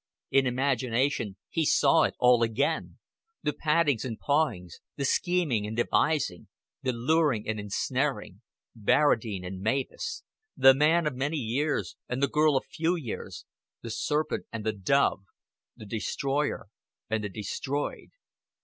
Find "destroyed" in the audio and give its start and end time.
17.29-18.09